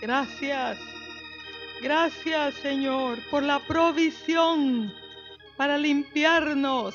[0.00, 0.78] Gracias.
[1.80, 4.92] Gracias, Señor, por la provisión
[5.56, 6.94] para limpiarnos,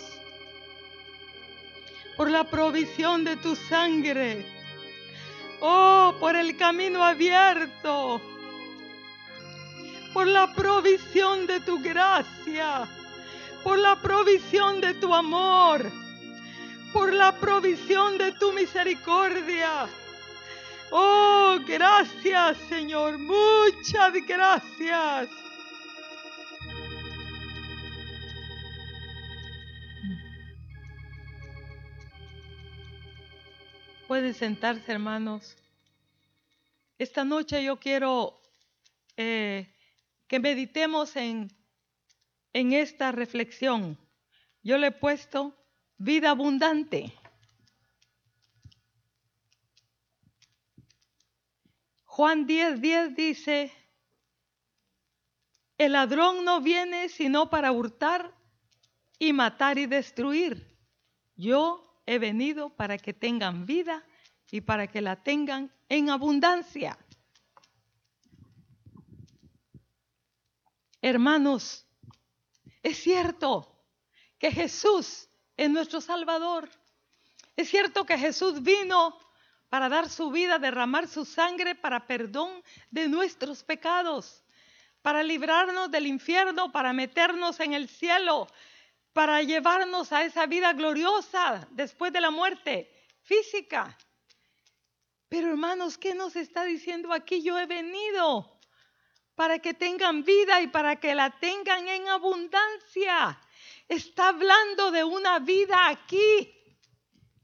[2.15, 4.45] por la provisión de tu sangre.
[5.61, 8.21] Oh, por el camino abierto,
[10.13, 12.87] por la provisión de tu gracia,
[13.63, 15.91] por la provisión de tu amor,
[16.93, 19.87] por la provisión de tu misericordia.
[20.91, 25.29] Oh, gracias Señor, muchas gracias.
[34.09, 35.55] Pueden sentarse, hermanos.
[36.97, 38.41] Esta noche yo quiero
[39.17, 39.71] eh,
[40.27, 41.55] que meditemos en,
[42.51, 43.99] en esta reflexión.
[44.63, 45.55] Yo le he puesto
[45.99, 47.13] vida abundante.
[52.19, 53.71] Juan 10, 10 dice,
[55.77, 58.35] el ladrón no viene sino para hurtar
[59.17, 60.77] y matar y destruir.
[61.37, 64.05] Yo he venido para que tengan vida
[64.51, 66.99] y para que la tengan en abundancia.
[71.01, 71.87] Hermanos,
[72.83, 73.81] es cierto
[74.37, 76.69] que Jesús es nuestro Salvador.
[77.55, 79.17] Es cierto que Jesús vino
[79.69, 84.43] para dar su vida, derramar su sangre para perdón de nuestros pecados,
[85.01, 88.47] para librarnos del infierno, para meternos en el cielo,
[89.13, 92.91] para llevarnos a esa vida gloriosa después de la muerte
[93.21, 93.97] física.
[95.29, 97.43] Pero hermanos, ¿qué nos está diciendo aquí?
[97.43, 98.59] Yo he venido
[99.35, 103.39] para que tengan vida y para que la tengan en abundancia.
[103.87, 106.58] Está hablando de una vida aquí.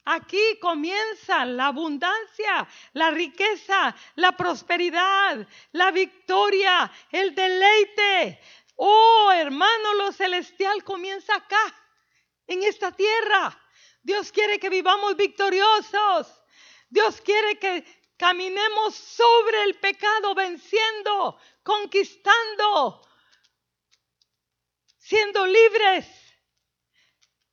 [0.06, 8.40] Aquí comienza la abundancia, la riqueza, la prosperidad, la victoria, el deleite,
[8.78, 11.76] Oh, hermano, lo celestial comienza acá,
[12.48, 13.58] en esta tierra.
[14.04, 16.44] Dios quiere que vivamos victoriosos.
[16.90, 17.86] Dios quiere que
[18.18, 23.02] caminemos sobre el pecado, venciendo, conquistando,
[24.98, 26.06] siendo libres.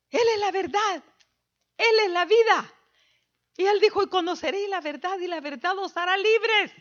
[0.09, 1.03] Él es la verdad.
[1.77, 2.73] Él es la vida.
[3.57, 6.71] Y Él dijo, y conoceréis la verdad y la verdad os hará libres.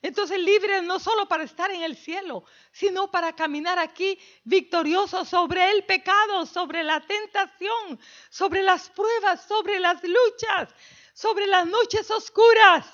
[0.00, 5.70] Entonces libre no solo para estar en el cielo, sino para caminar aquí victorioso sobre
[5.72, 7.98] el pecado, sobre la tentación,
[8.30, 10.72] sobre las pruebas, sobre las luchas,
[11.14, 12.86] sobre las noches oscuras,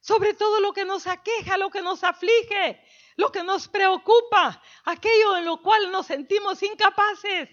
[0.00, 2.82] sobre todo lo que nos aqueja, lo que nos aflige,
[3.16, 7.50] lo que nos preocupa, aquello en lo cual nos sentimos incapaces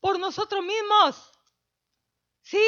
[0.00, 1.31] por nosotros mismos.
[2.42, 2.62] ¿Sí?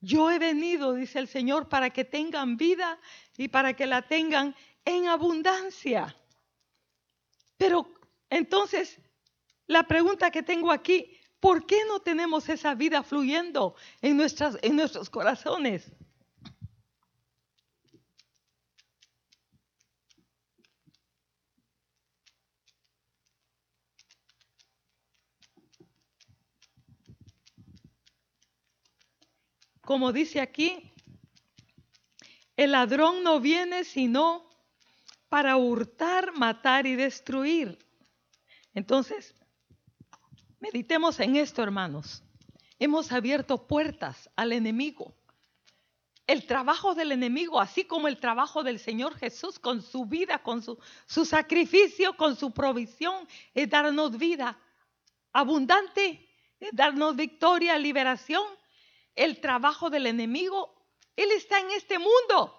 [0.00, 2.98] Yo he venido, dice el Señor, para que tengan vida
[3.36, 4.54] y para que la tengan
[4.84, 6.16] en abundancia.
[7.56, 7.88] Pero
[8.30, 9.00] entonces,
[9.66, 14.76] la pregunta que tengo aquí, ¿por qué no tenemos esa vida fluyendo en, nuestras, en
[14.76, 15.92] nuestros corazones?
[29.86, 30.92] Como dice aquí,
[32.56, 34.50] el ladrón no viene sino
[35.28, 37.78] para hurtar, matar y destruir.
[38.74, 39.32] Entonces,
[40.58, 42.24] meditemos en esto, hermanos.
[42.80, 45.14] Hemos abierto puertas al enemigo.
[46.26, 50.62] El trabajo del enemigo, así como el trabajo del Señor Jesús con su vida, con
[50.62, 50.76] su,
[51.06, 54.58] su sacrificio, con su provisión, es darnos vida
[55.32, 56.28] abundante,
[56.58, 58.42] es darnos victoria, liberación.
[59.16, 60.76] El trabajo del enemigo
[61.16, 62.54] él está en este mundo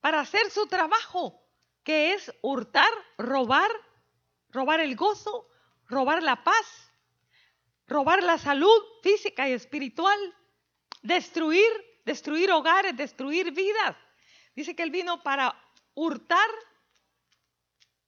[0.00, 1.40] para hacer su trabajo,
[1.84, 3.70] que es hurtar, robar,
[4.50, 5.48] robar el gozo,
[5.86, 6.92] robar la paz,
[7.86, 10.18] robar la salud física y espiritual,
[11.02, 11.70] destruir,
[12.04, 13.96] destruir hogares, destruir vidas.
[14.56, 15.56] Dice que Él vino para
[15.94, 16.50] hurtar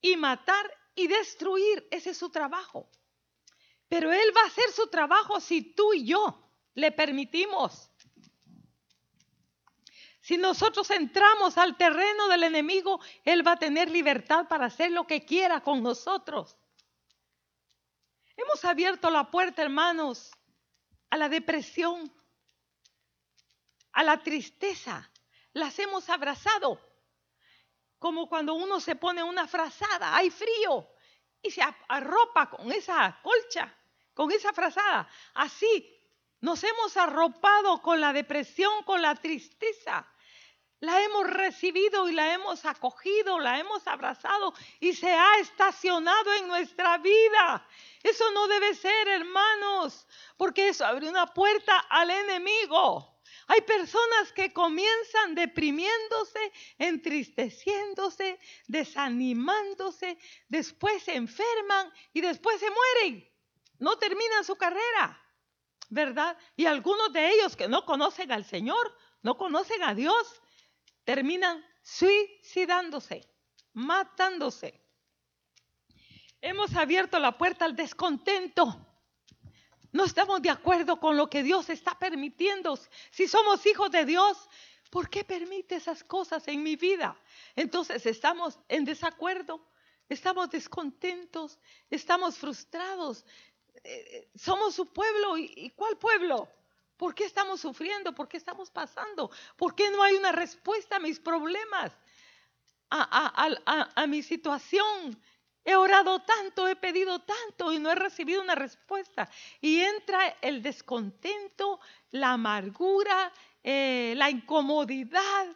[0.01, 1.87] y matar y destruir.
[1.93, 2.91] Ese es su trabajo.
[3.89, 6.40] Pero Él va a hacer su trabajo si tú y yo
[6.75, 7.91] le permitimos.
[10.21, 15.07] Si nosotros entramos al terreno del enemigo, Él va a tener libertad para hacer lo
[15.07, 16.57] que quiera con nosotros.
[18.37, 20.31] Hemos abierto la puerta, hermanos,
[21.11, 22.13] a la depresión,
[23.93, 25.11] a la tristeza.
[25.53, 26.81] Las hemos abrazado.
[27.99, 30.89] Como cuando uno se pone una frazada, hay frío,
[31.43, 33.75] y se arropa con esa colcha,
[34.15, 35.09] con esa frazada.
[35.35, 36.00] Así
[36.41, 40.07] nos hemos arropado con la depresión, con la tristeza
[40.81, 46.49] la hemos recibido y la hemos acogido, la hemos abrazado y se ha estacionado en
[46.49, 47.67] nuestra vida.
[48.03, 50.07] Eso no debe ser, hermanos,
[50.39, 53.21] porque eso abre una puerta al enemigo.
[53.49, 63.29] Hay personas que comienzan deprimiéndose, entristeciéndose, desanimándose, después se enferman y después se mueren.
[63.79, 65.21] No terminan su carrera,
[65.91, 66.39] ¿verdad?
[66.57, 70.41] Y algunos de ellos que no conocen al Señor, no conocen a Dios,
[71.05, 73.29] terminan suicidándose,
[73.73, 74.81] matándose.
[76.41, 78.87] Hemos abierto la puerta al descontento.
[79.93, 82.79] No estamos de acuerdo con lo que Dios está permitiendo.
[83.11, 84.49] Si somos hijos de Dios,
[84.91, 87.21] ¿por qué permite esas cosas en mi vida?
[87.57, 89.69] Entonces estamos en desacuerdo,
[90.09, 91.59] estamos descontentos,
[91.91, 93.27] estamos frustrados.
[93.85, 95.37] Eh, somos su pueblo.
[95.39, 96.49] ¿Y cuál pueblo?
[97.01, 98.15] ¿Por qué estamos sufriendo?
[98.15, 99.31] ¿Por qué estamos pasando?
[99.57, 101.93] ¿Por qué no hay una respuesta a mis problemas?
[102.91, 105.19] A, mi situación.
[105.65, 109.31] He orado tanto, he pedido tanto y no he recibido una respuesta.
[109.63, 111.81] Y entra el descontento,
[112.11, 113.33] la amargura,
[113.63, 115.47] eh, la incomodidad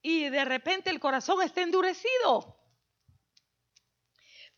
[0.00, 2.56] y de repente el corazón está endurecido.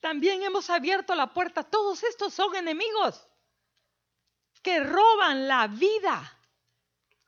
[0.04, 1.62] También hemos abierto la puerta.
[1.62, 3.26] Todos estos son enemigos
[4.60, 6.38] que roban la vida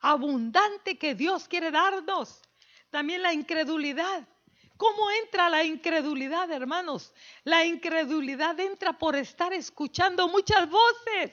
[0.01, 2.43] abundante que Dios quiere darnos.
[2.91, 4.29] También la incredulidad.
[4.77, 7.15] ¿Cómo entra la incredulidad, hermanos?
[7.45, 11.33] La incredulidad entra por estar escuchando muchas voces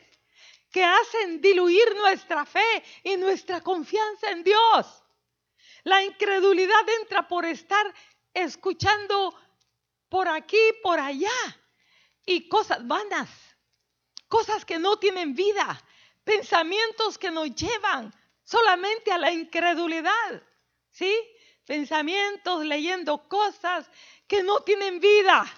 [0.71, 5.03] que hacen diluir nuestra fe y nuestra confianza en Dios.
[5.83, 7.93] La incredulidad entra por estar
[8.33, 9.35] escuchando
[10.13, 11.41] por aquí, por allá,
[12.23, 13.31] y cosas vanas,
[14.27, 15.83] cosas que no tienen vida,
[16.23, 18.13] pensamientos que nos llevan
[18.43, 20.43] solamente a la incredulidad,
[20.91, 21.11] ¿sí?
[21.65, 23.89] Pensamientos leyendo cosas
[24.27, 25.51] que no tienen vida.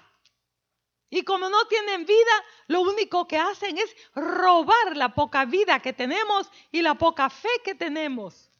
[1.10, 5.92] Y como no tienen vida, lo único que hacen es robar la poca vida que
[5.92, 8.50] tenemos y la poca fe que tenemos.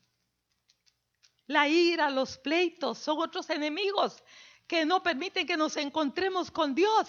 [1.47, 4.23] La ira, los pleitos son otros enemigos
[4.67, 7.09] que no permiten que nos encontremos con Dios.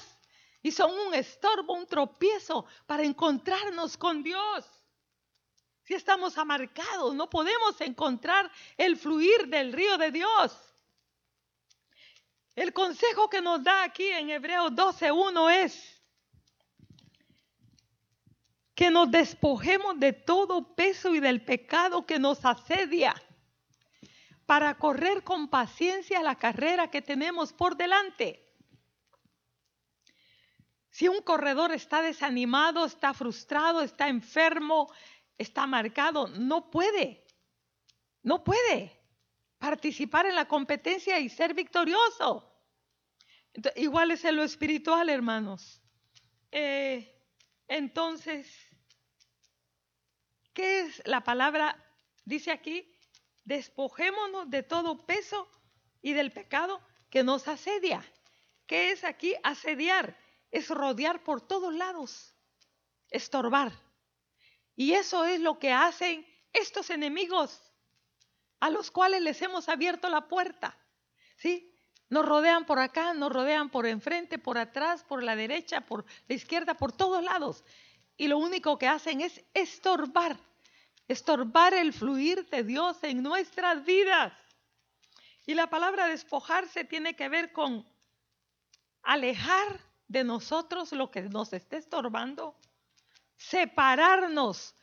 [0.62, 4.66] Y son un estorbo, un tropiezo para encontrarnos con Dios.
[5.84, 10.76] Si estamos amarcados, no podemos encontrar el fluir del río de Dios.
[12.56, 16.02] El consejo que nos da aquí en Hebreos 12.1 es
[18.76, 23.16] que nos despojemos de todo peso y del pecado que nos asedia
[24.48, 28.48] para correr con paciencia la carrera que tenemos por delante.
[30.90, 34.90] Si un corredor está desanimado, está frustrado, está enfermo,
[35.38, 37.26] está marcado, no puede,
[38.24, 38.98] no puede
[39.58, 42.50] participar en la competencia y ser victorioso.
[43.76, 45.82] igual es en lo espiritual, hermanos.
[46.52, 47.22] Eh,
[47.68, 48.48] entonces,
[50.54, 51.84] ¿qué es la palabra?
[52.24, 52.97] Dice aquí,
[53.48, 55.48] despojémonos de todo peso
[56.02, 58.04] y del pecado que nos asedia.
[58.68, 60.18] ¿Qué es aquí asediar?
[60.52, 62.36] Es rodear por todos lados,
[63.10, 63.72] estorbar.
[64.76, 67.62] Y eso es lo que hacen estos enemigos
[68.60, 70.78] a los cuales les hemos abierto la puerta.
[71.38, 71.74] ¿Sí?
[72.10, 76.36] Nos rodean por acá, nos rodean por enfrente, por atrás, por la derecha, por la
[76.36, 77.64] izquierda, por todos lados.
[78.18, 80.38] Y lo único que hacen es estorbar,
[81.08, 84.34] estorbar el fluir de Dios en nuestras vidas.
[85.46, 87.88] Y la palabra despojarse tiene que ver con
[89.04, 92.56] alejar de nosotros lo que nos esté estorbando
[93.38, 94.76] separarnos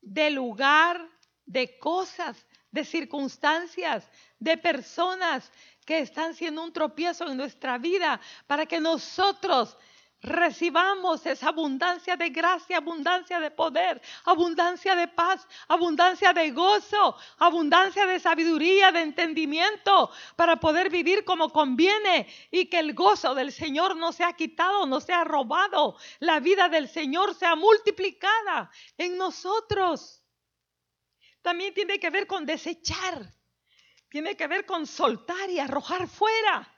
[0.00, 1.08] de lugar,
[1.46, 5.52] de cosas, de circunstancias, de personas
[5.84, 9.76] que están siendo un tropiezo en nuestra vida para que nosotros
[10.22, 18.06] recibamos esa abundancia de gracia, abundancia de poder, abundancia de paz, abundancia de gozo, abundancia
[18.06, 23.96] de sabiduría, de entendimiento, para poder vivir como conviene y que el gozo del Señor
[23.96, 30.22] no sea quitado, no sea robado, la vida del Señor sea multiplicada en nosotros.
[31.42, 33.34] También tiene que ver con desechar,
[34.08, 36.71] tiene que ver con soltar y arrojar fuera.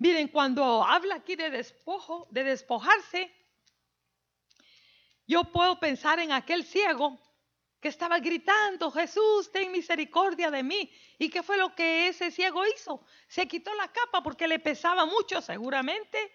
[0.00, 3.30] Miren, cuando habla aquí de despojo, de despojarse,
[5.26, 7.20] yo puedo pensar en aquel ciego
[7.78, 10.90] que estaba gritando, Jesús, ten misericordia de mí.
[11.18, 13.04] ¿Y qué fue lo que ese ciego hizo?
[13.28, 16.32] Se quitó la capa porque le pesaba mucho, seguramente.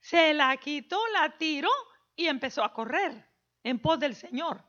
[0.00, 1.70] Se la quitó, la tiró
[2.16, 3.24] y empezó a correr
[3.62, 4.64] en pos del Señor.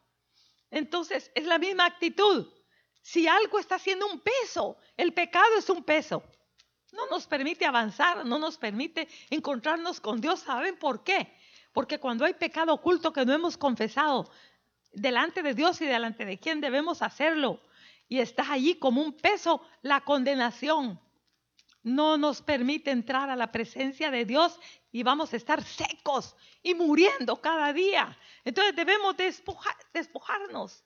[0.70, 2.54] Entonces, es la misma actitud.
[3.02, 6.22] Si algo está haciendo un peso, el pecado es un peso.
[6.92, 10.40] No nos permite avanzar, no nos permite encontrarnos con Dios.
[10.40, 11.34] ¿Saben por qué?
[11.74, 14.30] Porque cuando hay pecado oculto que no hemos confesado
[14.94, 17.62] delante de Dios y delante de quién debemos hacerlo,
[18.10, 21.00] y está allí como un peso, la condenación
[21.84, 24.60] no nos permite entrar a la presencia de Dios
[24.92, 28.18] y vamos a estar secos y muriendo cada día.
[28.44, 29.16] Entonces debemos
[29.94, 30.84] despojarnos,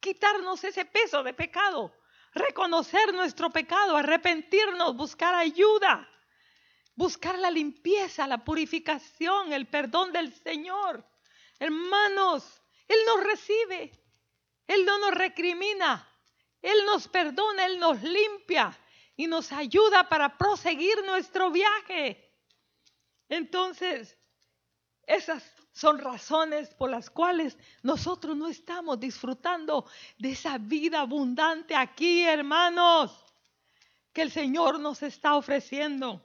[0.00, 1.92] quitarnos ese peso de pecado,
[2.34, 6.08] reconocer nuestro pecado, arrepentirnos, buscar ayuda,
[6.94, 11.04] buscar la limpieza, la purificación, el perdón del Señor.
[11.58, 13.92] Hermanos, Él nos recibe,
[14.66, 16.08] Él no nos recrimina,
[16.60, 18.78] Él nos perdona, Él nos limpia
[19.16, 22.30] y nos ayuda para proseguir nuestro viaje.
[23.28, 24.18] Entonces,
[25.06, 29.86] esas son razones por las cuales nosotros no estamos disfrutando
[30.18, 33.24] de esa vida abundante aquí, hermanos,
[34.12, 36.22] que el Señor nos está ofreciendo.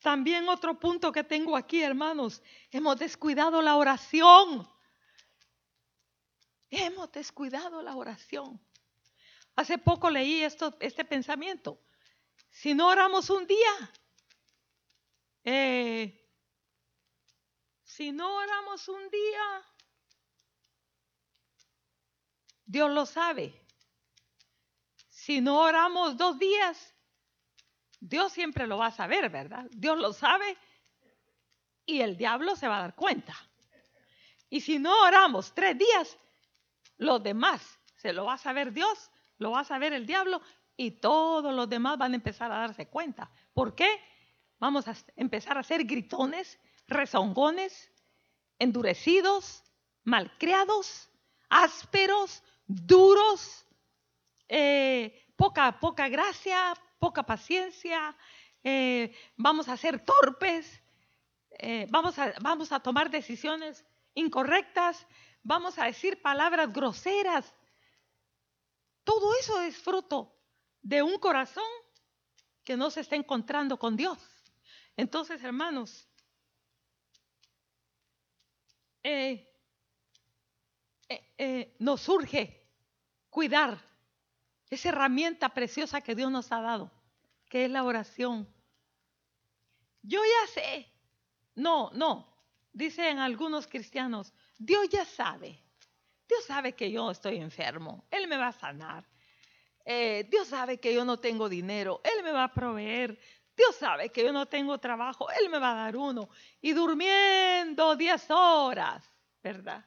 [0.00, 4.68] También otro punto que tengo aquí, hermanos, hemos descuidado la oración.
[6.68, 8.60] Hemos descuidado la oración.
[9.56, 11.80] Hace poco leí esto, este pensamiento.
[12.50, 13.92] Si no oramos un día,
[15.44, 16.20] eh,
[17.82, 19.62] si no oramos un día,
[22.64, 23.54] Dios lo sabe.
[25.08, 26.94] Si no oramos dos días,
[28.00, 29.66] Dios siempre lo va a saber, ¿verdad?
[29.70, 30.56] Dios lo sabe
[31.86, 33.34] y el diablo se va a dar cuenta.
[34.50, 36.18] Y si no oramos tres días,
[36.96, 40.40] los demás se lo va a saber Dios lo va a saber el diablo
[40.76, 43.30] y todos los demás van a empezar a darse cuenta.
[43.52, 44.00] ¿Por qué?
[44.58, 47.90] Vamos a empezar a ser gritones, rezongones,
[48.58, 49.62] endurecidos,
[50.04, 51.10] malcriados,
[51.48, 53.66] ásperos, duros,
[54.48, 58.16] eh, poca, poca gracia, poca paciencia,
[58.62, 60.82] eh, vamos a ser torpes,
[61.58, 63.84] eh, vamos, a, vamos a tomar decisiones
[64.14, 65.06] incorrectas,
[65.42, 67.54] vamos a decir palabras groseras,
[69.04, 70.34] todo eso es fruto
[70.80, 71.64] de un corazón
[72.64, 74.18] que no se está encontrando con Dios.
[74.96, 76.08] Entonces, hermanos,
[79.02, 79.48] eh,
[81.08, 82.68] eh, eh, nos surge
[83.28, 83.78] cuidar
[84.70, 86.90] esa herramienta preciosa que Dios nos ha dado,
[87.48, 88.48] que es la oración.
[90.02, 90.86] Yo ya sé,
[91.54, 92.34] no, no,
[92.72, 95.60] dicen algunos cristianos, Dios ya sabe.
[96.26, 99.06] Dios sabe que yo estoy enfermo, Él me va a sanar.
[99.84, 103.18] Eh, Dios sabe que yo no tengo dinero, Él me va a proveer.
[103.56, 106.28] Dios sabe que yo no tengo trabajo, Él me va a dar uno.
[106.60, 109.08] Y durmiendo 10 horas,
[109.42, 109.84] ¿verdad?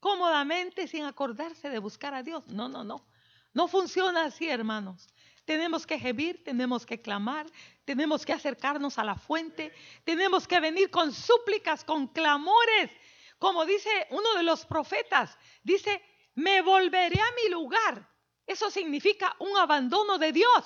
[0.00, 2.46] Cómodamente sin acordarse de buscar a Dios.
[2.48, 3.06] No, no, no.
[3.54, 5.08] No funciona así, hermanos.
[5.44, 7.46] Tenemos que gemir, tenemos que clamar,
[7.84, 9.72] tenemos que acercarnos a la fuente,
[10.04, 12.90] tenemos que venir con súplicas, con clamores
[13.38, 16.02] como dice uno de los profetas, dice,
[16.34, 18.08] me volveré a mi lugar.
[18.46, 20.64] Eso significa un abandono de Dios.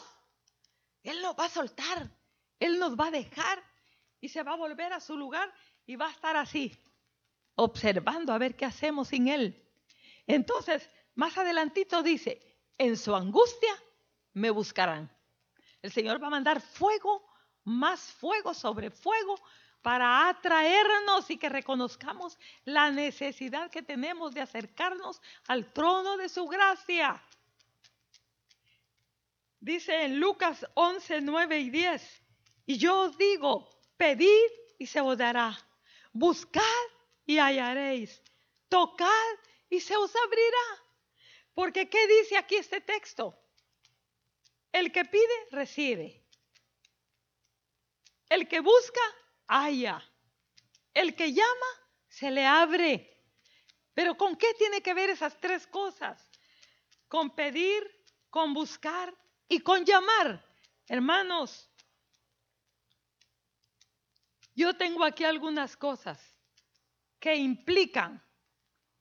[1.02, 2.11] Él nos va a soltar,
[2.59, 3.62] Él nos va a dejar
[4.21, 5.52] y se va a volver a su lugar
[5.87, 6.76] y va a estar así,
[7.54, 9.66] observando a ver qué hacemos sin Él.
[10.26, 12.40] Entonces, más adelantito dice,
[12.78, 13.73] en su angustia
[14.35, 15.11] me buscarán.
[15.83, 17.26] El Señor va a mandar fuego,
[17.64, 19.40] más fuego sobre fuego
[19.83, 26.47] para atraernos y que reconozcamos la necesidad que tenemos de acercarnos al trono de su
[26.47, 27.23] gracia.
[29.61, 32.23] Dice en Lucas 11, 9 y 10,
[32.64, 35.55] y yo os digo, pedid y se os dará,
[36.12, 36.62] buscad
[37.26, 38.23] y hallaréis,
[38.71, 39.37] tocad
[39.69, 40.85] y se os abrirá.
[41.52, 43.38] Porque ¿qué dice aquí este texto?
[44.73, 46.25] El que pide, recibe.
[48.31, 49.00] El que busca,
[49.47, 50.02] haya.
[50.95, 51.71] El que llama,
[52.09, 53.25] se le abre.
[53.93, 56.31] Pero ¿con qué tiene que ver esas tres cosas?
[57.09, 57.83] Con pedir,
[58.31, 59.14] con buscar
[59.50, 60.42] y con llamar.
[60.87, 61.69] Hermanos,
[64.54, 66.19] yo tengo aquí algunas cosas
[67.19, 68.23] que implican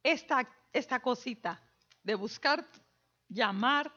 [0.01, 1.61] esta, esta cosita
[2.03, 2.67] de buscar,
[3.27, 3.93] llamar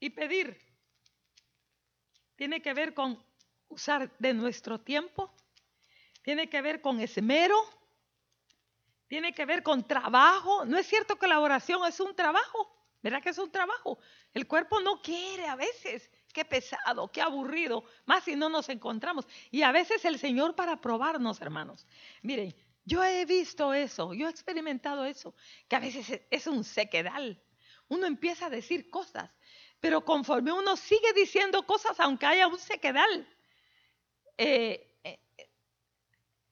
[0.00, 0.58] y pedir.
[2.34, 3.22] Tiene que ver con
[3.68, 5.34] usar de nuestro tiempo,
[6.22, 7.58] tiene que ver con esmero,
[9.06, 10.64] tiene que ver con trabajo.
[10.64, 13.98] No es cierto que la oración es un trabajo, ¿verdad que es un trabajo?
[14.32, 16.10] El cuerpo no quiere a veces.
[16.32, 19.26] Qué pesado, qué aburrido, más si no nos encontramos.
[19.50, 21.86] Y a veces el Señor para probarnos, hermanos.
[22.22, 22.54] Miren,
[22.84, 25.34] Yo he visto eso, yo he experimentado eso,
[25.68, 27.40] que a veces es un sequedal.
[27.88, 29.30] Uno empieza a decir cosas,
[29.80, 33.28] pero conforme uno sigue diciendo cosas, aunque haya un sequedal,
[34.38, 35.20] eh, eh,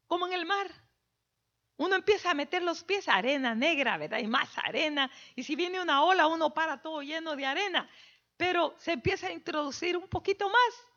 [0.06, 0.70] como en el mar,
[1.80, 4.18] uno empieza a meter los pies, arena negra, ¿verdad?
[4.18, 5.10] Y más arena.
[5.34, 7.88] Y si viene una ola, uno para todo lleno de arena.
[8.36, 10.88] Pero se empieza a introducir un poquito más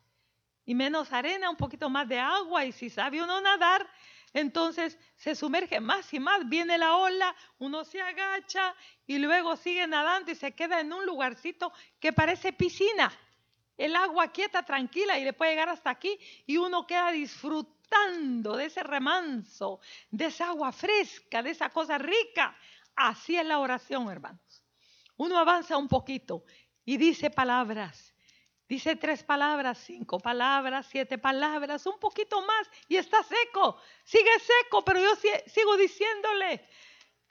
[0.65, 2.65] y menos arena, un poquito más de agua.
[2.65, 3.89] Y si sabe uno nadar,
[4.33, 6.49] entonces se sumerge más y más.
[6.49, 8.75] Viene la ola, uno se agacha
[9.07, 11.71] y luego sigue nadando y se queda en un lugarcito
[12.01, 13.09] que parece piscina.
[13.77, 17.82] El agua quieta, tranquila y le puede llegar hasta aquí y uno queda disfrutando
[18.57, 22.55] de ese remanso, de esa agua fresca, de esa cosa rica.
[22.95, 24.63] Así es la oración, hermanos.
[25.17, 26.43] Uno avanza un poquito
[26.85, 28.13] y dice palabras.
[28.67, 33.77] Dice tres palabras, cinco palabras, siete palabras, un poquito más y está seco.
[34.03, 35.09] Sigue seco, pero yo
[35.45, 36.67] sigo diciéndole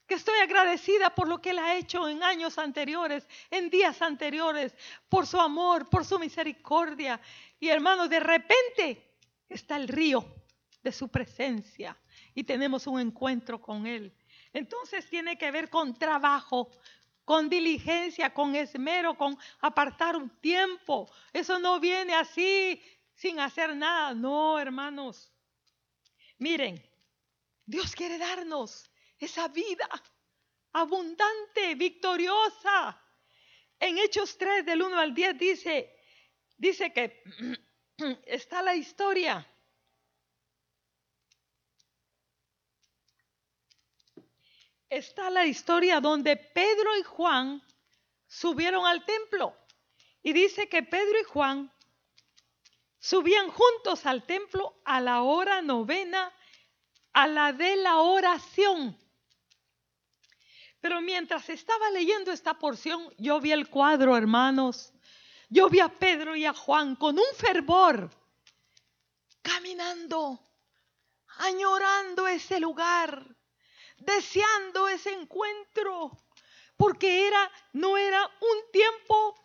[0.07, 4.75] que estoy agradecida por lo que Él ha hecho en años anteriores, en días anteriores,
[5.09, 7.19] por su amor, por su misericordia.
[7.59, 9.17] Y hermanos, de repente
[9.49, 10.42] está el río
[10.83, 11.97] de su presencia
[12.35, 14.13] y tenemos un encuentro con Él.
[14.51, 16.69] Entonces tiene que ver con trabajo,
[17.25, 21.09] con diligencia, con esmero, con apartar un tiempo.
[21.31, 22.81] Eso no viene así
[23.15, 24.13] sin hacer nada.
[24.13, 25.31] No, hermanos.
[26.37, 26.83] Miren,
[27.65, 29.87] Dios quiere darnos esa vida
[30.73, 32.99] abundante, victoriosa.
[33.79, 35.95] En Hechos 3 del 1 al 10 dice,
[36.57, 37.23] dice que
[38.25, 39.47] está la historia
[44.97, 47.61] está la historia donde Pedro y Juan
[48.27, 49.55] subieron al templo.
[50.21, 51.71] Y dice que Pedro y Juan
[52.99, 56.31] subían juntos al templo a la hora novena,
[57.11, 58.97] a la de la oración.
[60.79, 64.93] Pero mientras estaba leyendo esta porción, yo vi el cuadro, hermanos.
[65.49, 68.09] Yo vi a Pedro y a Juan con un fervor,
[69.41, 70.39] caminando,
[71.37, 73.35] añorando ese lugar,
[74.05, 76.11] deseando ese encuentro,
[76.77, 79.35] porque era no era un tiempo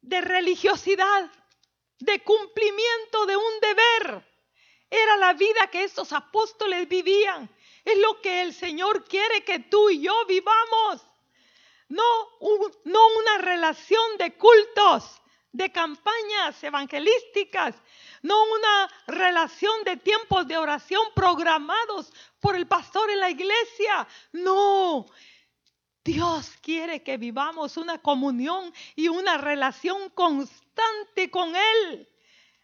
[0.00, 1.30] de religiosidad,
[1.98, 4.26] de cumplimiento de un deber.
[4.90, 7.50] Era la vida que estos apóstoles vivían.
[7.84, 11.02] Es lo que el Señor quiere que tú y yo vivamos.
[11.88, 12.04] No,
[12.84, 15.20] no una relación de cultos,
[15.56, 17.74] de campañas evangelísticas,
[18.22, 24.06] no una relación de tiempos de oración programados por el pastor en la iglesia.
[24.32, 25.06] No.
[26.04, 32.08] Dios quiere que vivamos una comunión y una relación constante con Él.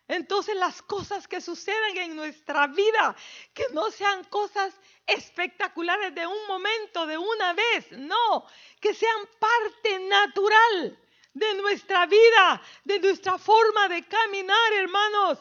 [0.07, 3.17] Entonces las cosas que suceden en nuestra vida,
[3.55, 8.45] que no sean cosas espectaculares de un momento, de una vez, no,
[8.81, 10.99] que sean parte natural
[11.35, 15.39] de nuestra vida, de nuestra forma de caminar, hermanos.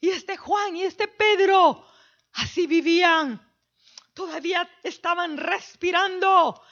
[0.00, 1.86] Y este Juan y este Pedro,
[2.32, 3.40] así vivían.
[4.12, 6.62] Todavía estaban respirando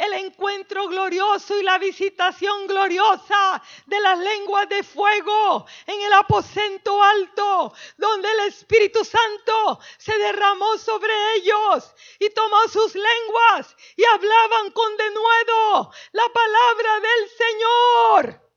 [0.00, 7.02] el encuentro glorioso y la visitación gloriosa de las lenguas de fuego en el aposento
[7.02, 14.70] alto, donde el Espíritu Santo se derramó sobre ellos y tomó sus lenguas y hablaban
[14.72, 18.49] con denuedo la palabra del Señor.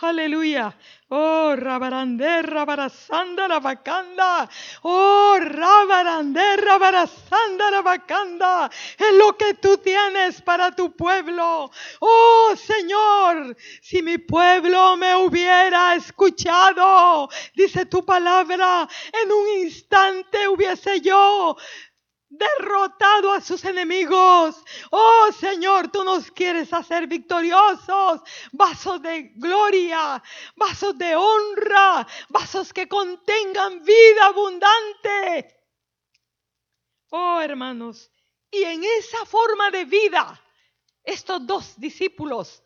[0.00, 0.74] Aleluya.
[1.08, 4.48] Oh, rabarandé, rabarasanda, rabacanda.
[4.82, 8.70] Oh, rabarandé, rabarasanda, rabacanda.
[8.98, 11.70] Es lo que tú tienes para tu pueblo.
[12.00, 18.88] Oh, Señor, si mi pueblo me hubiera escuchado, dice tu palabra,
[19.22, 21.56] en un instante hubiese yo
[22.38, 24.62] derrotado a sus enemigos.
[24.90, 28.20] Oh Señor, tú nos quieres hacer victoriosos,
[28.52, 30.22] vasos de gloria,
[30.56, 35.56] vasos de honra, vasos que contengan vida abundante.
[37.10, 38.10] Oh hermanos,
[38.50, 40.40] y en esa forma de vida,
[41.02, 42.62] estos dos discípulos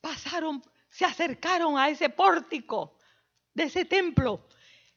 [0.00, 2.98] pasaron, se acercaron a ese pórtico
[3.52, 4.46] de ese templo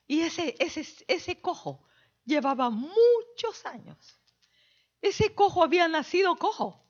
[0.07, 1.86] y ese, ese, ese cojo
[2.27, 3.97] llevaba muchos años.
[5.01, 6.83] Ese cojo había nacido cojo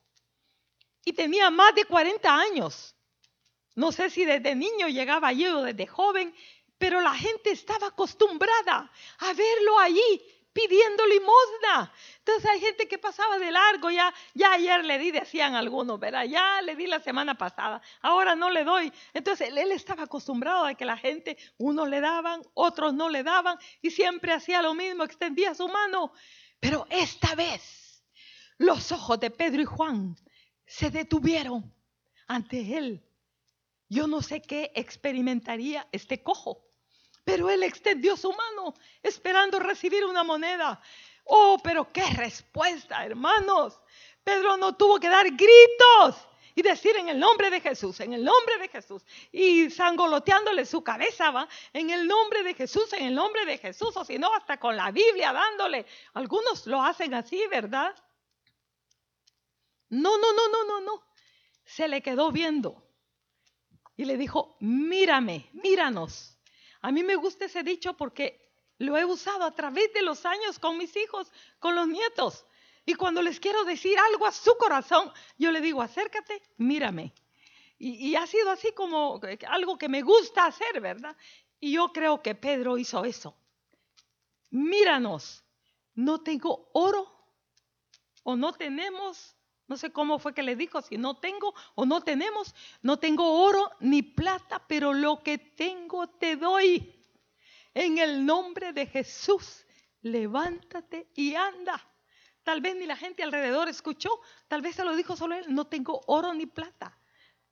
[1.05, 2.95] y tenía más de 40 años.
[3.75, 6.35] No sé si desde niño llegaba allí o desde joven,
[6.77, 10.21] pero la gente estaba acostumbrada a verlo allí
[10.57, 11.93] pidiendo limosna.
[12.17, 16.23] Entonces hay gente que pasaba de largo, ya, ya ayer le di, decían algunos, ¿verdad?
[16.25, 18.91] Ya le di la semana pasada, ahora no le doy.
[19.13, 23.21] Entonces él, él estaba acostumbrado a que la gente, unos le daban, otros no le
[23.21, 26.11] daban, y siempre hacía lo mismo, extendía su mano.
[26.59, 28.03] Pero esta vez
[28.57, 30.15] los ojos de Pedro y Juan
[30.65, 31.71] se detuvieron
[32.27, 33.03] ante él.
[33.89, 36.66] Yo no sé qué experimentaría este cojo
[37.27, 40.81] pero él extendió su mano esperando recibir una moneda.
[41.25, 43.77] Oh, pero qué respuesta, hermanos.
[44.23, 48.23] Pedro no tuvo que dar gritos y decir en el nombre de Jesús, en el
[48.23, 53.15] nombre de Jesús, y sangoloteándole su cabeza, va, en el nombre de Jesús, en el
[53.15, 55.85] nombre de Jesús, o si no, hasta con la Biblia dándole.
[56.13, 57.93] Algunos lo hacen así, ¿verdad?
[59.89, 61.03] No, no, no, no, no, no.
[61.65, 62.87] Se le quedó viendo
[63.97, 66.36] y le dijo, mírame, míranos.
[66.81, 70.59] A mí me gusta ese dicho porque lo he usado a través de los años
[70.59, 72.45] con mis hijos, con los nietos.
[72.85, 77.13] Y cuando les quiero decir algo a su corazón, yo le digo, acércate, mírame.
[77.79, 81.15] Y, ha sido así como algo que me gusta hacer, ¿verdad?
[81.59, 83.35] Y yo creo que Pedro hizo eso.
[84.49, 85.43] Míranos,
[85.93, 87.11] no tengo oro
[88.23, 89.35] o no tenemos,
[89.67, 93.43] no sé cómo fue que le dijo, si no tengo o no tenemos, no tengo
[93.43, 96.93] oro ni plata, pero lo que tengo te doy.
[97.73, 99.65] En el nombre de Jesús,
[100.01, 101.85] levántate y anda.
[102.43, 105.67] Tal vez ni la gente alrededor escuchó, tal vez se lo dijo solo él, no
[105.67, 106.97] tengo oro ni plata.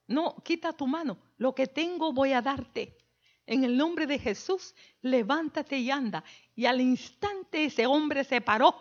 [0.06, 2.96] No, quita tu mano, lo que tengo voy a darte.
[3.44, 6.24] En el nombre de Jesús, levántate y anda.
[6.54, 8.74] Y al instante ese hombre se paró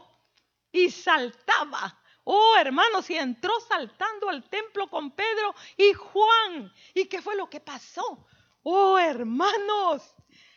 [0.71, 6.73] y saltaba Oh, hermanos, y entró saltando al templo con Pedro y Juan.
[6.95, 8.27] ¿Y qué fue lo que pasó?
[8.63, 10.15] Oh, hermanos,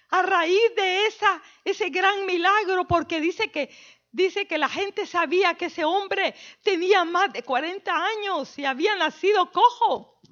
[0.08, 3.68] a raíz de esa, ese gran milagro, porque dice que,
[4.10, 8.96] dice que la gente sabía que ese hombre tenía más de 40 años y había
[8.96, 10.22] nacido cojo.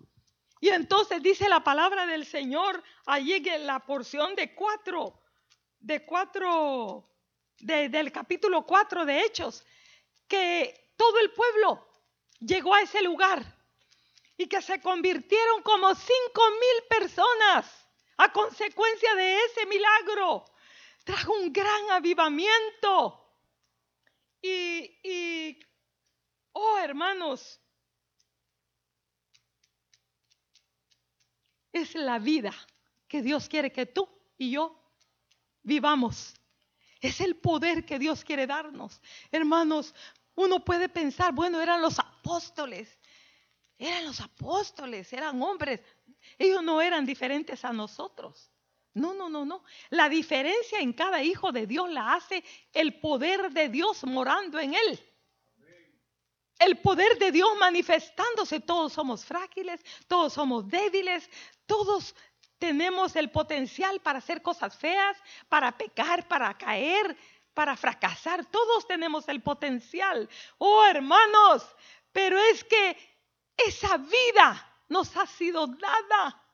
[0.60, 5.20] Y entonces dice la palabra del Señor allí en la porción de cuatro,
[5.80, 7.10] de cuatro,
[7.58, 9.66] del capítulo cuatro de Hechos,
[10.26, 11.86] que todo el pueblo
[12.40, 13.44] llegó a ese lugar
[14.36, 17.86] y que se convirtieron como cinco mil personas
[18.18, 20.44] a consecuencia de ese milagro.
[21.04, 23.22] Trajo un gran avivamiento.
[24.42, 25.58] Y, y
[26.52, 27.60] oh hermanos,
[31.72, 32.52] es la vida
[33.08, 34.82] que Dios quiere que tú y yo
[35.62, 36.34] vivamos.
[37.00, 39.00] Es el poder que Dios quiere darnos.
[39.30, 39.94] Hermanos,
[40.36, 42.98] uno puede pensar, bueno, eran los apóstoles,
[43.78, 45.80] eran los apóstoles, eran hombres,
[46.38, 48.50] ellos no eran diferentes a nosotros.
[48.94, 49.62] No, no, no, no.
[49.90, 54.72] La diferencia en cada hijo de Dios la hace el poder de Dios morando en
[54.72, 55.00] él.
[56.58, 58.60] El poder de Dios manifestándose.
[58.60, 61.28] Todos somos frágiles, todos somos débiles,
[61.66, 62.14] todos
[62.58, 65.18] tenemos el potencial para hacer cosas feas,
[65.50, 67.16] para pecar, para caer,
[67.56, 68.44] para fracasar.
[68.44, 70.28] Todos tenemos el potencial.
[70.58, 71.66] Oh, hermanos,
[72.12, 72.96] pero es que
[73.56, 76.44] esa vida nos ha sido dada.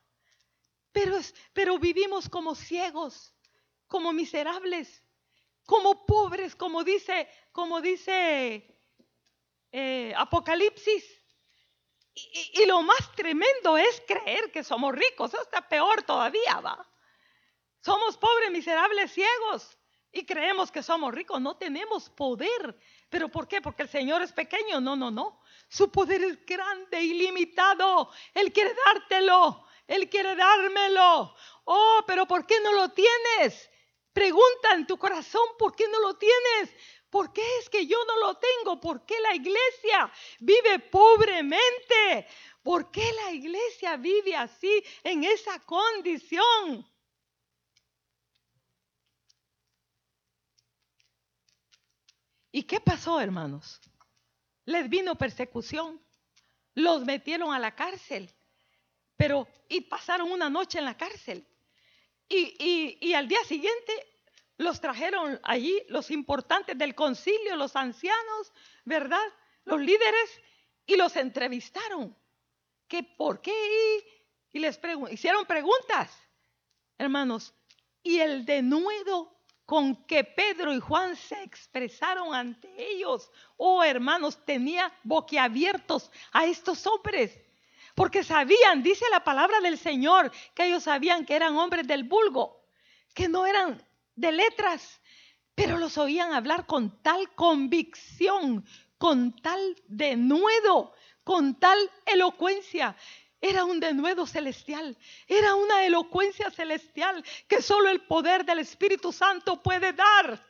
[0.92, 1.18] Pero,
[1.52, 3.34] pero vivimos como ciegos,
[3.88, 5.02] como miserables,
[5.66, 8.78] como pobres, como dice, como dice
[9.72, 11.04] eh, Apocalipsis.
[12.14, 15.34] Y, lo más tremendo es creer que somos ricos.
[15.34, 16.86] Eso está peor todavía, va.
[17.80, 19.78] Somos pobres, miserables, ciegos
[20.12, 22.78] y creemos que somos ricos, no tenemos poder.
[23.08, 23.62] ¿Pero por qué?
[23.62, 24.80] Porque el Señor es pequeño.
[24.80, 25.40] No, no, no.
[25.68, 28.10] Su poder es grande, ilimitado.
[28.34, 29.66] Él quiere dártelo.
[29.86, 31.34] Él quiere dármelo.
[31.64, 33.70] Oh, pero ¿por qué no lo tienes?
[34.12, 36.74] Pregunta en tu corazón, ¿por qué no lo tienes?
[37.08, 38.80] ¿Por qué es que yo no lo tengo?
[38.80, 42.26] ¿Por qué la iglesia vive pobremente?
[42.62, 46.86] ¿Por qué la iglesia vive así, en esa condición?
[52.52, 53.80] ¿Y qué pasó, hermanos?
[54.66, 56.00] Les vino persecución,
[56.74, 58.30] los metieron a la cárcel,
[59.16, 61.44] pero y pasaron una noche en la cárcel.
[62.28, 63.92] Y, y al día siguiente
[64.58, 68.52] los trajeron allí los importantes del concilio, los ancianos,
[68.84, 69.26] ¿verdad?
[69.64, 70.40] Los líderes,
[70.86, 72.16] y los entrevistaron.
[72.88, 73.52] ¿Qué por qué?
[74.52, 74.78] Y les
[75.10, 76.10] hicieron preguntas,
[76.98, 77.54] hermanos.
[78.02, 79.41] Y el denuedo
[79.72, 83.30] con que Pedro y Juan se expresaron ante ellos.
[83.56, 87.40] Oh hermanos, tenía boquiabiertos a estos hombres.
[87.94, 92.66] Porque sabían, dice la palabra del Señor, que ellos sabían que eran hombres del vulgo,
[93.14, 93.82] que no eran
[94.14, 95.00] de letras,
[95.54, 98.66] pero los oían hablar con tal convicción,
[98.98, 100.92] con tal denuedo,
[101.24, 102.94] con tal elocuencia.
[103.44, 109.60] Era un denuedo celestial, era una elocuencia celestial que solo el poder del Espíritu Santo
[109.60, 110.46] puede dar.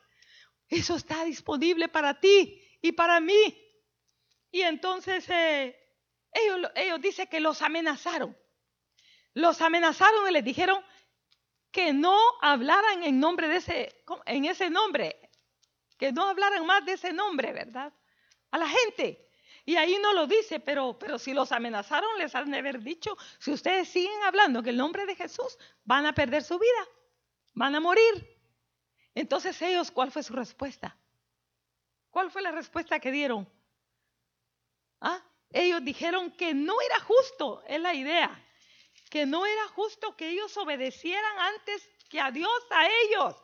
[0.69, 3.59] Eso está disponible para ti y para mí.
[4.51, 5.75] Y entonces eh,
[6.33, 8.37] ellos, ellos dicen que los amenazaron.
[9.33, 10.85] Los amenazaron y les dijeron
[11.71, 15.31] que no hablaran en nombre de ese, en ese nombre,
[15.97, 17.91] que no hablaran más de ese nombre, ¿verdad?
[18.51, 19.32] A la gente.
[19.65, 23.17] Y ahí no lo dice, pero, pero si los amenazaron, les han de haber dicho,
[23.39, 26.89] si ustedes siguen hablando que el nombre de Jesús, van a perder su vida,
[27.55, 28.41] van a morir.
[29.15, 30.97] Entonces ellos, ¿cuál fue su respuesta?
[32.11, 33.49] ¿Cuál fue la respuesta que dieron?
[35.01, 35.23] ¿Ah?
[35.51, 38.45] Ellos dijeron que no era justo, es la idea,
[39.11, 43.37] que no era justo que ellos obedecieran antes que a Dios a ellos.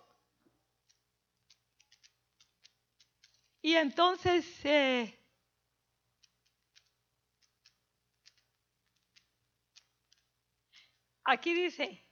[3.61, 5.17] Y entonces eh,
[11.31, 12.03] Aquí dice,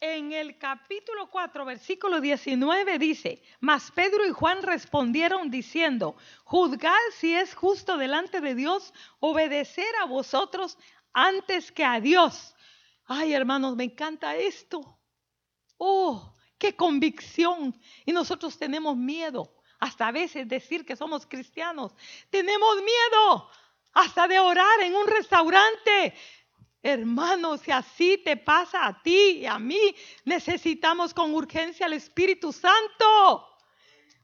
[0.00, 6.14] en el capítulo 4, versículo 19 dice, mas Pedro y Juan respondieron diciendo,
[6.44, 10.76] juzgad si es justo delante de Dios obedecer a vosotros
[11.14, 12.54] antes que a Dios.
[13.06, 15.00] Ay, hermanos, me encanta esto.
[15.78, 17.74] Oh, qué convicción.
[18.04, 21.94] Y nosotros tenemos miedo hasta a veces decir que somos cristianos.
[22.28, 23.50] Tenemos miedo
[23.92, 26.14] hasta de orar en un restaurante.
[26.82, 32.52] Hermanos, si así te pasa a ti y a mí, necesitamos con urgencia al Espíritu
[32.52, 33.46] Santo.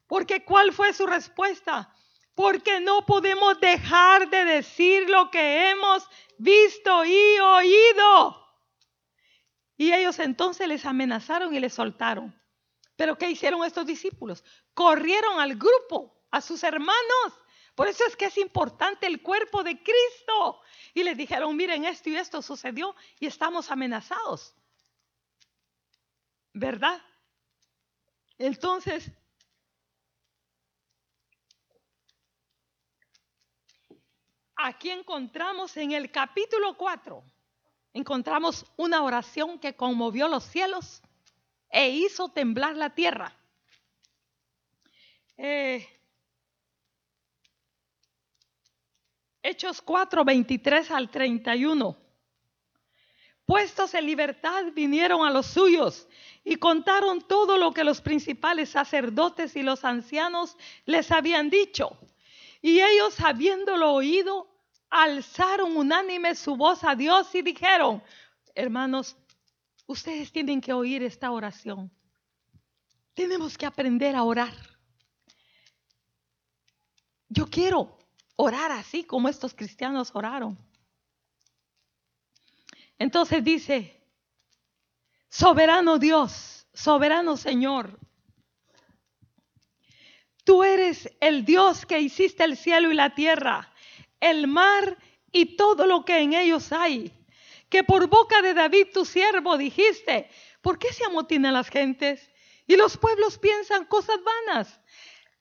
[0.07, 1.92] Porque ¿cuál fue su respuesta?
[2.35, 8.46] Porque no podemos dejar de decir lo que hemos visto y oído.
[9.76, 12.35] Y ellos entonces les amenazaron y les soltaron.
[12.96, 14.42] Pero ¿qué hicieron estos discípulos?
[14.72, 17.33] Corrieron al grupo, a sus hermanos,
[17.76, 20.62] por eso es que es importante el cuerpo de Cristo.
[20.94, 24.54] Y les dijeron, miren, esto y esto sucedió y estamos amenazados.
[26.54, 27.02] ¿Verdad?
[28.38, 29.10] Entonces,
[34.56, 37.22] aquí encontramos en el capítulo 4,
[37.92, 41.02] encontramos una oración que conmovió los cielos
[41.68, 43.36] e hizo temblar la tierra.
[45.36, 45.95] Eh,
[49.48, 51.96] Hechos 4, 23 al 31.
[53.44, 56.09] Puestos en libertad vinieron a los suyos
[56.42, 61.96] y contaron todo lo que los principales sacerdotes y los ancianos les habían dicho.
[62.61, 64.48] Y ellos, habiéndolo oído,
[64.90, 68.02] alzaron unánime su voz a Dios y dijeron,
[68.52, 69.16] hermanos,
[69.87, 71.88] ustedes tienen que oír esta oración.
[73.14, 74.54] Tenemos que aprender a orar.
[77.28, 77.96] Yo quiero
[78.37, 80.59] orar así como estos cristianos oraron.
[82.99, 84.01] Entonces dice,
[85.29, 87.99] soberano Dios, soberano Señor,
[90.44, 93.72] tú eres el Dios que hiciste el cielo y la tierra,
[94.20, 94.96] el mar
[95.33, 97.12] y todo lo que en ellos hay,
[97.68, 100.31] que por boca de David tu siervo dijiste,
[100.62, 102.31] ¿por qué se amotinan las gentes?
[102.66, 104.81] Y los pueblos piensan cosas vanas.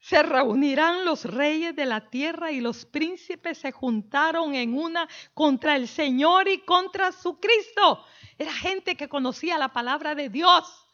[0.07, 5.75] Se reunirán los reyes de la tierra y los príncipes se juntaron en una contra
[5.75, 8.05] el Señor y contra su Cristo.
[8.37, 10.85] Era gente que conocía la palabra de Dios.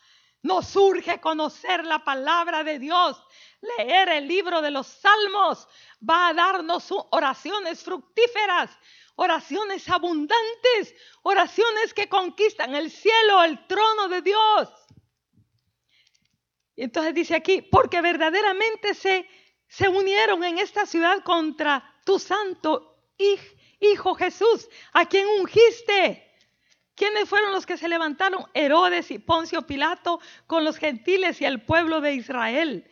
[0.44, 3.22] Nos urge conocer la palabra de Dios.
[3.78, 5.68] Leer el libro de los salmos
[6.10, 8.72] va a darnos oraciones fructíferas,
[9.18, 14.70] oraciones abundantes, oraciones que conquistan el cielo, el trono de Dios.
[16.84, 19.28] Entonces dice aquí, porque verdaderamente se,
[19.68, 22.98] se unieron en esta ciudad contra tu santo
[23.80, 26.28] Hijo Jesús, a quien ungiste.
[26.96, 28.46] ¿Quiénes fueron los que se levantaron?
[28.56, 32.90] Herodes y Poncio Pilato con los gentiles y el pueblo de Israel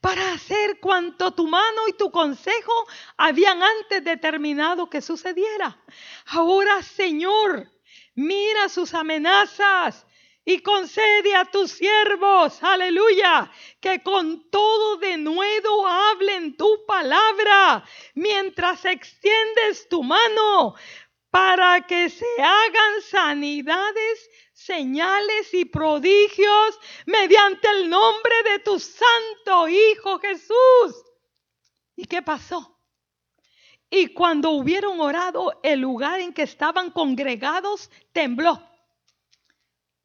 [0.00, 5.78] para hacer cuanto tu mano y tu consejo habían antes determinado que sucediera.
[6.26, 7.70] Ahora, Señor,
[8.14, 10.05] mira sus amenazas
[10.48, 19.88] y concede a tus siervos, aleluya, que con todo denuedo hablen tu palabra mientras extiendes
[19.88, 20.76] tu mano
[21.30, 30.20] para que se hagan sanidades, señales y prodigios mediante el nombre de tu santo Hijo
[30.20, 31.04] Jesús.
[31.96, 32.78] ¿Y qué pasó?
[33.90, 38.62] Y cuando hubieron orado, el lugar en que estaban congregados tembló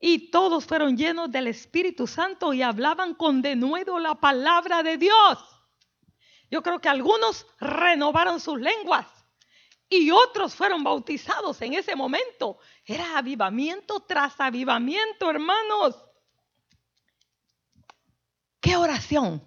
[0.03, 5.37] Y todos fueron llenos del Espíritu Santo y hablaban con denuedo la palabra de Dios.
[6.49, 9.05] Yo creo que algunos renovaron sus lenguas
[9.87, 12.57] y otros fueron bautizados en ese momento.
[12.83, 15.95] Era avivamiento tras avivamiento, hermanos.
[18.59, 19.43] ¿Qué oración?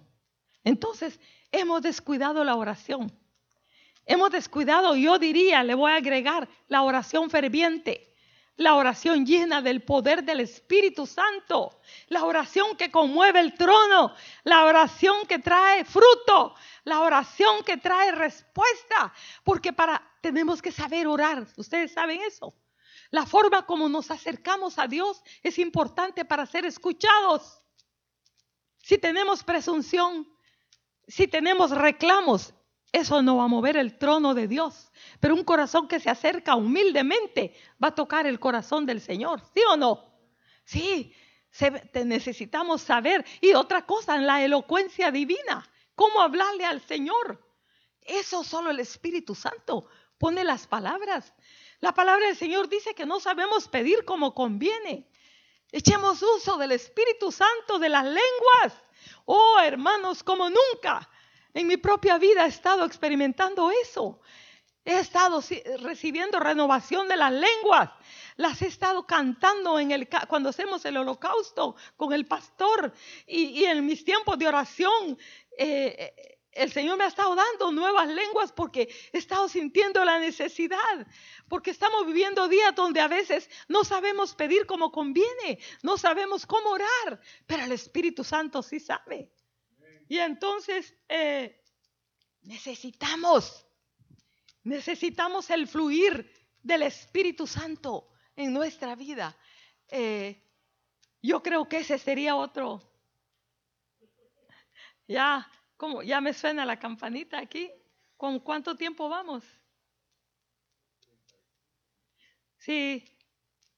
[0.63, 1.19] Entonces,
[1.51, 3.11] hemos descuidado la oración.
[4.05, 8.14] Hemos descuidado, yo diría, le voy a agregar la oración ferviente
[8.57, 14.13] la oración llena del poder del Espíritu Santo, la oración que conmueve el trono,
[14.43, 19.13] la oración que trae fruto, la oración que trae respuesta,
[19.43, 22.53] porque para tenemos que saber orar, ustedes saben eso.
[23.11, 27.61] La forma como nos acercamos a Dios es importante para ser escuchados.
[28.77, 30.27] Si tenemos presunción,
[31.07, 32.53] si tenemos reclamos,
[32.95, 34.89] eso no va a mover el trono de Dios.
[35.19, 37.53] Pero un corazón que se acerca humildemente
[37.83, 39.41] va a tocar el corazón del Señor.
[39.53, 40.13] ¿Sí o no?
[40.63, 41.13] Sí,
[42.05, 43.25] necesitamos saber.
[43.41, 45.69] Y otra cosa, en la elocuencia divina.
[45.93, 47.45] ¿Cómo hablarle al Señor?
[47.99, 51.33] Eso solo el Espíritu Santo pone las palabras.
[51.81, 55.09] La palabra del Señor dice que no sabemos pedir como conviene.
[55.69, 58.81] Echemos uso del Espíritu Santo de las lenguas.
[59.25, 61.09] Oh, hermanos, como nunca.
[61.55, 64.19] En mi propia vida he estado experimentando eso.
[64.83, 65.41] He estado
[65.79, 67.91] recibiendo renovación de las lenguas.
[68.35, 72.93] Las he estado cantando en el, cuando hacemos el holocausto con el pastor
[73.25, 75.17] y, en mis tiempos de oración.
[75.57, 80.19] Eh, eh, el Señor me ha estado dando nuevas lenguas porque he estado sintiendo la
[80.19, 81.07] necesidad,
[81.47, 86.71] porque estamos viviendo días donde a veces no sabemos pedir como conviene, no sabemos cómo
[86.71, 89.31] orar, pero el Espíritu Santo sí sabe.
[90.07, 91.63] Y entonces eh,
[92.41, 93.65] necesitamos,
[94.63, 99.35] necesitamos el fluir del Espíritu Santo en nuestra vida.
[99.87, 100.41] Eh,
[101.21, 102.81] yo creo que ese sería otro.
[105.07, 107.71] Ya, como ya me suena la campanita aquí.
[108.17, 109.43] ¿Con cuánto tiempo vamos?
[112.57, 113.03] Sí,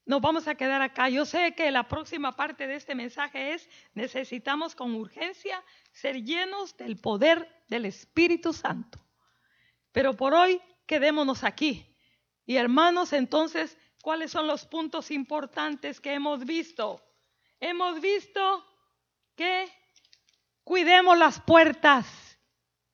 [0.08, 1.10] nos vamos a quedar acá.
[1.10, 6.74] Yo sé que la próxima parte de este mensaje es, necesitamos con urgencia ser llenos
[6.78, 8.98] del poder del Espíritu Santo.
[9.92, 11.94] Pero por hoy quedémonos aquí.
[12.46, 17.04] Y hermanos, entonces, ¿cuáles son los puntos importantes que hemos visto?
[17.60, 18.64] Hemos visto
[19.36, 19.70] que
[20.64, 22.06] cuidemos las puertas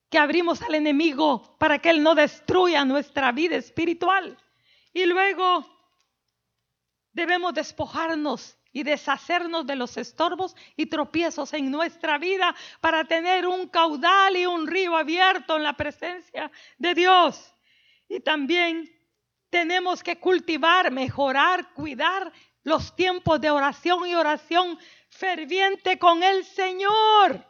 [0.09, 4.37] que abrimos al enemigo para que él no destruya nuestra vida espiritual.
[4.91, 5.74] Y luego
[7.15, 13.69] Debemos despojarnos y deshacernos de los estorbos y tropiezos en nuestra vida para tener un
[13.69, 17.55] caudal y un río abierto en la presencia de Dios.
[18.09, 18.91] Y también
[19.49, 27.47] tenemos que cultivar, mejorar, cuidar los tiempos de oración y oración ferviente con el Señor.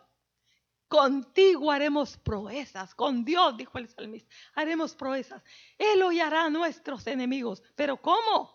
[0.88, 5.44] Contigo haremos proezas, con Dios, dijo el salmista, haremos proezas.
[5.80, 7.64] Él hollará a nuestros enemigos.
[7.76, 8.55] ¿Pero cómo?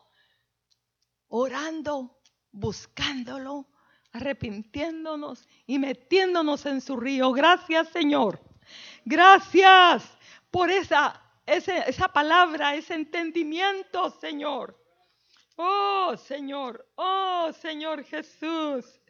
[1.31, 2.21] Orando,
[2.53, 3.67] buscándolo,
[4.13, 7.33] arrepintiéndonos y metiéndonos en su río.
[7.33, 8.41] Gracias, Señor.
[9.05, 10.05] Gracias
[10.51, 14.77] por esa, esa palabra, ese entendimiento, Señor.
[15.57, 19.01] Oh, Señor, oh, Señor Jesús.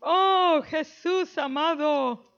[0.00, 2.32] Oh, Jesús amado.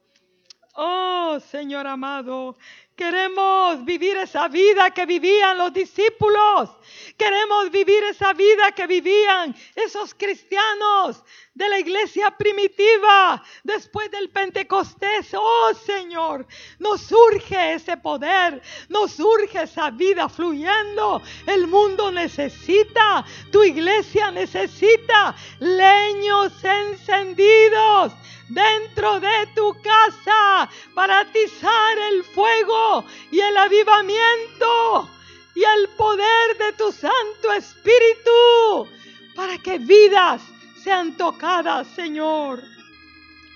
[0.76, 2.56] Oh, Señor amado,
[2.96, 6.70] Queremos vivir esa vida que vivían los discípulos.
[7.16, 15.34] Queremos vivir esa vida que vivían esos cristianos de la iglesia primitiva después del Pentecostés.
[15.34, 16.46] Oh Señor,
[16.78, 21.20] nos surge ese poder, nos surge esa vida fluyendo.
[21.46, 28.12] El mundo necesita, tu iglesia necesita leños encendidos
[28.48, 35.08] dentro de tu casa para atizar el fuego y el avivamiento
[35.54, 38.88] y el poder de tu Santo Espíritu
[39.34, 40.42] para que vidas
[40.82, 42.62] sean tocadas, Señor.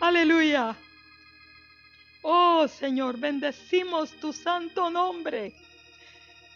[0.00, 0.76] Aleluya.
[2.22, 5.54] Oh Señor, bendecimos tu santo nombre.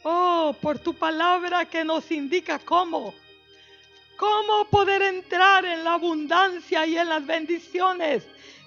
[0.03, 3.15] Oh, por tu palabra que nos indica cómo
[4.23, 8.25] ¿Cómo poder entrar en la abundancia y en las bendiciones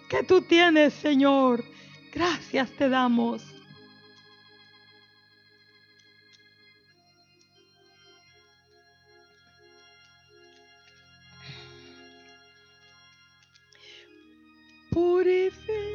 [0.10, 1.64] que tú tienes, Señor?
[2.12, 3.42] Gracias te damos.
[14.92, 15.95] Purifica.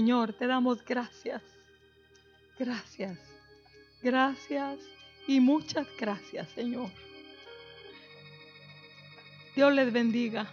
[0.00, 1.42] Señor, te damos gracias.
[2.58, 3.18] Gracias.
[4.02, 4.78] Gracias
[5.26, 6.88] y muchas gracias, Señor.
[9.54, 10.48] Dios les bendiga.